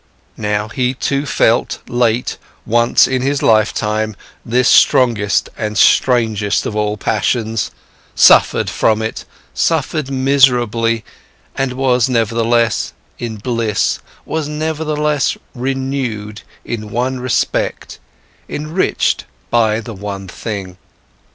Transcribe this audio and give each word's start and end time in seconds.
Now 0.35 0.67
he 0.67 0.95
too 0.95 1.27
felt, 1.27 1.79
late, 1.87 2.39
once 2.65 3.05
in 3.07 3.21
his 3.21 3.43
lifetime, 3.43 4.15
this 4.43 4.67
strongest 4.67 5.49
and 5.55 5.77
strangest 5.77 6.65
of 6.65 6.75
all 6.75 6.97
passions, 6.97 7.69
suffered 8.15 8.67
from 8.67 9.03
it, 9.03 9.25
suffered 9.53 10.09
miserably, 10.09 11.05
and 11.55 11.73
was 11.73 12.09
nevertheless 12.09 12.93
in 13.19 13.35
bliss, 13.37 13.99
was 14.25 14.47
nevertheless 14.47 15.37
renewed 15.53 16.41
in 16.65 16.89
one 16.89 17.19
respect, 17.19 17.99
enriched 18.49 19.25
by 19.51 19.81
one 19.81 20.27
thing. 20.27 20.77